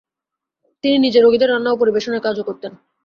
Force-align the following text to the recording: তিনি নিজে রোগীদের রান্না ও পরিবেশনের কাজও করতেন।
তিনি 0.83 0.97
নিজে 0.97 1.19
রোগীদের 1.21 1.51
রান্না 1.51 1.69
ও 1.71 1.79
পরিবেশনের 1.81 2.23
কাজও 2.25 2.43
করতেন। 2.43 2.71